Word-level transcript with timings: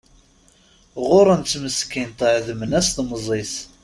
Ɣuṛṛen-tt 1.07 1.59
meskint 1.63 2.19
ɛedmen-as 2.33 2.87
temẓi-s. 2.95 3.53